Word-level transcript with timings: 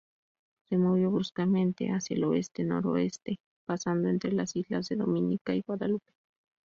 Se 0.67 0.79
movió 0.79 1.11
bruscamente 1.11 1.89
hacia 1.91 2.15
el 2.15 2.23
oeste-noroeste, 2.23 3.37
pasando 3.67 4.09
entra 4.09 4.31
las 4.31 4.55
islas 4.55 4.89
de 4.89 4.95
Dominica 4.95 5.53
y 5.53 5.61
Guadalupe. 5.61 6.11